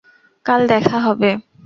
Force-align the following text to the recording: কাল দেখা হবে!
কাল 0.45 0.61
দেখা 0.71 0.97
হবে! 1.05 1.29